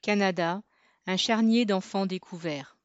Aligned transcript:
Canada, 0.00 0.62
un 1.06 1.16
charnier 1.16 1.64
d'enfants 1.64 2.06
découverts. 2.06 2.78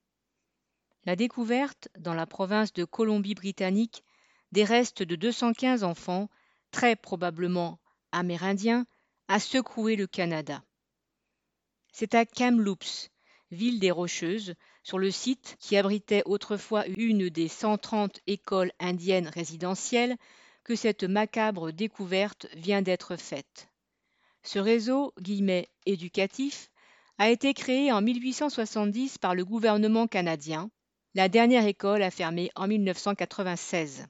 La 1.06 1.16
découverte, 1.16 1.88
dans 1.98 2.14
la 2.14 2.26
province 2.26 2.74
de 2.74 2.84
Colombie-Britannique, 2.84 4.04
des 4.52 4.64
restes 4.64 5.04
de 5.04 5.16
215 5.16 5.84
enfants, 5.84 6.30
très 6.72 6.96
probablement 6.96 7.80
amérindiens, 8.12 8.86
a 9.28 9.40
secoué 9.40 9.96
le 9.96 10.08
Canada. 10.08 10.64
C'est 11.92 12.16
à 12.16 12.26
Kamloops, 12.26 13.10
ville 13.52 13.80
des 13.80 13.92
Rocheuses, 13.92 14.56
sur 14.84 15.00
le 15.00 15.10
site 15.10 15.56
qui 15.60 15.78
abritait 15.78 16.24
autrefois 16.26 16.86
une 16.88 17.30
des 17.30 17.48
130 17.48 18.20
écoles 18.28 18.72
indiennes 18.80 19.28
résidentielles, 19.28 20.18
que 20.64 20.76
cette 20.76 21.04
macabre 21.04 21.72
découverte 21.72 22.48
vient 22.56 22.82
d'être 22.82 23.16
faite. 23.16 23.70
Ce 24.44 24.60
réseau 24.60 25.14
guillemets, 25.20 25.70
éducatif 25.86 26.70
a 27.18 27.30
été 27.30 27.54
créé 27.54 27.92
en 27.92 28.02
1870 28.02 29.18
par 29.18 29.36
le 29.36 29.46
gouvernement 29.46 30.08
canadien. 30.08 30.70
La 31.14 31.30
dernière 31.30 31.66
école 31.66 32.04
a 32.04 32.12
fermé 32.12 32.52
en 32.56 32.68
1996. 32.68 34.08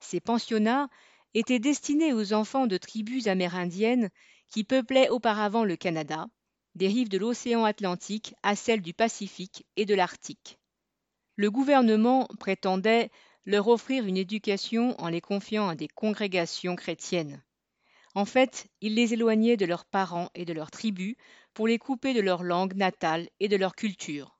Ces 0.00 0.20
pensionnats 0.20 0.88
étaient 1.34 1.58
destinés 1.58 2.14
aux 2.14 2.32
enfants 2.32 2.66
de 2.66 2.78
tribus 2.78 3.26
amérindiennes 3.26 4.08
qui 4.50 4.64
peuplaient 4.64 5.10
auparavant 5.10 5.64
le 5.64 5.76
Canada, 5.76 6.26
des 6.74 6.88
rives 6.88 7.10
de 7.10 7.18
l'océan 7.18 7.64
Atlantique 7.64 8.34
à 8.42 8.56
celles 8.56 8.82
du 8.82 8.94
Pacifique 8.94 9.66
et 9.76 9.84
de 9.84 9.94
l'Arctique. 9.94 10.58
Le 11.36 11.50
gouvernement 11.50 12.28
prétendait 12.38 13.10
leur 13.44 13.68
offrir 13.68 14.06
une 14.06 14.16
éducation 14.16 14.98
en 15.00 15.08
les 15.08 15.20
confiant 15.20 15.68
à 15.68 15.74
des 15.74 15.88
congrégations 15.88 16.76
chrétiennes. 16.76 17.42
En 18.16 18.24
fait, 18.24 18.68
il 18.80 18.94
les 18.94 19.12
éloignait 19.12 19.58
de 19.58 19.66
leurs 19.66 19.84
parents 19.84 20.30
et 20.34 20.46
de 20.46 20.54
leurs 20.54 20.70
tribus 20.70 21.16
pour 21.52 21.68
les 21.68 21.76
couper 21.76 22.14
de 22.14 22.22
leur 22.22 22.42
langue 22.42 22.72
natale 22.72 23.28
et 23.40 23.48
de 23.48 23.56
leur 23.56 23.76
culture. 23.76 24.38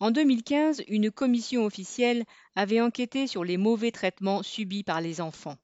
En 0.00 0.10
2015, 0.10 0.82
une 0.88 1.10
commission 1.10 1.64
officielle 1.64 2.26
avait 2.54 2.82
enquêté 2.82 3.26
sur 3.26 3.42
les 3.42 3.56
mauvais 3.56 3.90
traitements 3.90 4.42
subis 4.42 4.82
par 4.82 5.00
les 5.00 5.22
enfants. 5.22 5.56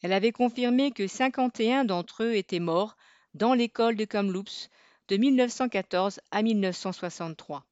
Elle 0.00 0.12
avait 0.12 0.30
confirmé 0.30 0.92
que 0.92 1.08
51 1.08 1.86
d'entre 1.86 2.22
eux 2.22 2.36
étaient 2.36 2.60
morts 2.60 2.96
dans 3.34 3.54
l'école 3.54 3.96
de 3.96 4.04
Kamloops 4.04 4.70
de 5.08 5.16
1914 5.16 6.20
à 6.30 6.42
1963. 6.42 7.66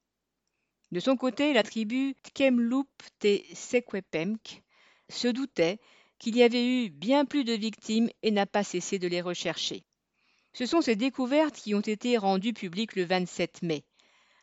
De 0.91 0.99
son 0.99 1.17
côté, 1.17 1.53
la 1.53 1.63
tribu 1.63 2.17
Tkemloop 2.25 2.89
te 3.21 3.39
Sequepemc 3.55 4.61
se 5.09 5.29
doutait 5.29 5.79
qu'il 6.23 6.37
y 6.37 6.45
avait 6.45 6.65
eu 6.65 6.89
bien 6.89 7.25
plus 7.25 7.43
de 7.43 7.53
victimes 7.53 8.09
et 8.23 8.31
n'a 8.31 8.47
pas 8.47 8.63
cessé 8.63 9.01
de 9.01 9.09
les 9.09 9.21
rechercher. 9.21 9.83
Ce 10.53 10.67
sont 10.67 10.81
ces 10.81 10.95
découvertes 10.95 11.57
qui 11.57 11.75
ont 11.75 11.81
été 11.81 12.17
rendues 12.17 12.53
publiques 12.53 12.95
le 12.95 13.03
27 13.05 13.63
mai. 13.63 13.85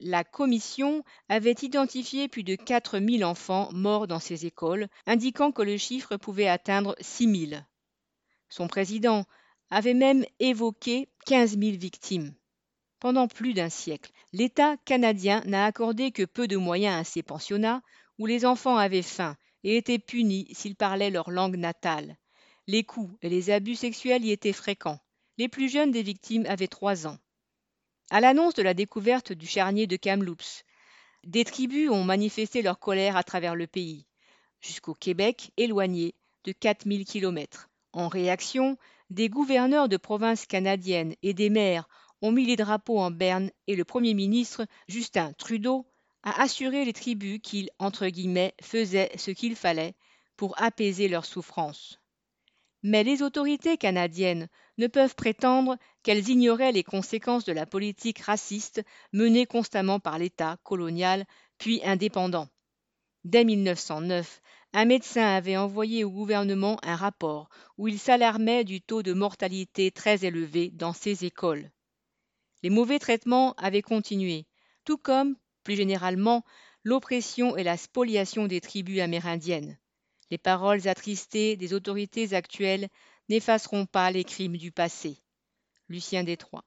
La 0.01 0.25
commission 0.25 1.05
avait 1.29 1.55
identifié 1.61 2.27
plus 2.27 2.43
de 2.43 2.55
4000 2.55 3.23
enfants 3.23 3.69
morts 3.71 4.07
dans 4.07 4.19
ces 4.19 4.45
écoles, 4.45 4.89
indiquant 5.05 5.53
que 5.53 5.61
le 5.61 5.77
chiffre 5.77 6.17
pouvait 6.17 6.49
atteindre 6.49 6.97
6000. 6.99 7.65
Son 8.49 8.67
président 8.67 9.23
avait 9.69 9.93
même 9.93 10.25
évoqué 10.39 11.07
15 11.27 11.57
000 11.57 11.77
victimes. 11.77 12.33
Pendant 12.99 13.29
plus 13.29 13.53
d'un 13.53 13.69
siècle, 13.69 14.11
l'État 14.33 14.75
canadien 14.83 15.41
n'a 15.45 15.63
accordé 15.63 16.11
que 16.11 16.23
peu 16.23 16.45
de 16.49 16.57
moyens 16.57 16.99
à 16.99 17.03
ces 17.05 17.23
pensionnats 17.23 17.81
où 18.17 18.25
les 18.25 18.45
enfants 18.45 18.75
avaient 18.75 19.01
faim 19.01 19.37
et 19.63 19.77
étaient 19.77 19.99
punis 19.99 20.47
s'ils 20.51 20.75
parlaient 20.75 21.09
leur 21.09 21.31
langue 21.31 21.57
natale. 21.57 22.17
Les 22.67 22.83
coups 22.83 23.17
et 23.21 23.29
les 23.29 23.49
abus 23.49 23.75
sexuels 23.75 24.23
y 24.23 24.31
étaient 24.31 24.53
fréquents. 24.53 24.99
Les 25.37 25.47
plus 25.47 25.69
jeunes 25.69 25.91
des 25.91 26.03
victimes 26.03 26.45
avaient 26.45 26.67
trois 26.67 27.07
ans. 27.07 27.17
À 28.11 28.21
l'annonce 28.21 28.53
de 28.55 28.63
la 28.63 28.73
découverte 28.73 29.31
du 29.31 29.47
charnier 29.47 29.87
de 29.87 29.95
Kamloops, 29.95 30.63
des 31.23 31.43
tribus 31.43 31.89
ont 31.89 32.03
manifesté 32.03 32.61
leur 32.61 32.79
colère 32.79 33.17
à 33.17 33.23
travers 33.23 33.55
le 33.55 33.67
pays, 33.67 34.05
jusqu'au 34.61 34.93
Québec 34.93 35.51
éloigné 35.57 36.15
de 36.43 36.51
4000 36.51 37.05
kilomètres. 37.05 37.69
En 37.93 38.07
réaction, 38.07 38.77
des 39.09 39.29
gouverneurs 39.29 39.89
de 39.89 39.97
provinces 39.97 40.45
canadiennes 40.45 41.15
et 41.23 41.33
des 41.33 41.49
maires 41.49 41.87
ont 42.21 42.31
mis 42.31 42.45
les 42.45 42.55
drapeaux 42.55 42.99
en 42.99 43.11
berne 43.11 43.51
et 43.67 43.75
le 43.75 43.85
premier 43.85 44.13
ministre, 44.13 44.65
Justin 44.87 45.33
Trudeau, 45.33 45.85
a 46.23 46.41
assuré 46.41 46.85
les 46.85 46.93
tribus 46.93 47.39
qu'il 47.41 47.69
entre 47.79 48.07
guillemets 48.07 48.53
ce 48.61 49.31
qu'il 49.31 49.55
fallait 49.55 49.95
pour 50.35 50.61
apaiser 50.61 51.07
leurs 51.07 51.25
souffrances. 51.25 51.99
Mais 52.81 53.03
les 53.03 53.21
autorités 53.23 53.77
canadiennes 53.77 54.47
ne 54.77 54.87
peuvent 54.87 55.15
prétendre 55.15 55.77
qu'elles 56.03 56.29
ignoraient 56.29 56.71
les 56.71 56.83
conséquences 56.83 57.43
de 57.43 57.51
la 57.51 57.65
politique 57.65 58.19
raciste 58.19 58.81
menée 59.11 59.45
constamment 59.45 59.99
par 59.99 60.17
l'État 60.17 60.57
colonial 60.63 61.25
puis 61.57 61.81
indépendant. 61.83 62.47
Dès 63.25 63.43
1909, 63.43 64.41
un 64.71 64.85
médecin 64.85 65.25
avait 65.25 65.57
envoyé 65.57 66.05
au 66.05 66.09
gouvernement 66.09 66.77
un 66.83 66.95
rapport 66.95 67.49
où 67.77 67.87
il 67.87 67.99
s'alarmait 67.99 68.63
du 68.63 68.81
taux 68.81 69.03
de 69.03 69.13
mortalité 69.13 69.91
très 69.91 70.23
élevé 70.23 70.69
dans 70.71 70.93
ces 70.93 71.25
écoles. 71.25 71.69
Les 72.63 72.69
mauvais 72.69 72.99
traitements 72.99 73.53
avaient 73.57 73.81
continué, 73.81 74.45
tout 74.85 74.97
comme, 74.97 75.35
plus 75.69 75.75
généralement, 75.75 76.43
l'oppression 76.83 77.55
et 77.55 77.61
la 77.61 77.77
spoliation 77.77 78.47
des 78.47 78.59
tribus 78.59 79.01
amérindiennes. 79.01 79.77
Les 80.31 80.39
paroles 80.39 80.87
attristées 80.87 81.57
des 81.57 81.75
autorités 81.75 82.33
actuelles 82.33 82.89
n'effaceront 83.29 83.85
pas 83.85 84.09
les 84.09 84.23
crimes 84.23 84.57
du 84.57 84.71
passé. 84.71 85.21
Lucien 85.87 86.23
Détroit. 86.23 86.57